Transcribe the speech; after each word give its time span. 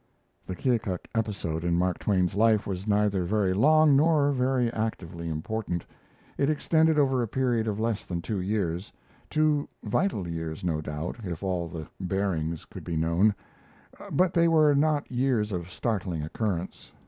The 0.47 0.55
Keokuk 0.55 1.05
episode 1.13 1.63
in 1.63 1.75
Mark 1.77 1.99
Twain's 1.99 2.33
life 2.33 2.65
was 2.65 2.87
neither 2.87 3.23
very 3.23 3.53
long 3.53 3.95
nor 3.95 4.31
very 4.31 4.73
actively 4.73 5.29
important. 5.29 5.85
It 6.39 6.49
extended 6.49 6.97
over 6.97 7.21
a 7.21 7.27
period 7.27 7.67
of 7.67 7.79
less 7.79 8.03
than 8.07 8.19
two 8.23 8.39
years 8.41 8.91
two 9.29 9.69
vital 9.83 10.27
years, 10.27 10.63
no 10.63 10.81
doubt, 10.81 11.17
if 11.23 11.43
all 11.43 11.67
the 11.67 11.85
bearings 11.99 12.65
could 12.65 12.83
be 12.83 12.97
known 12.97 13.35
but 14.11 14.33
they 14.33 14.47
were 14.47 14.73
not 14.73 15.11
years 15.11 15.51
of 15.51 15.69
startling 15.69 16.23
occurrence. 16.23 16.91